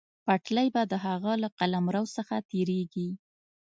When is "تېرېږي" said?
2.49-3.09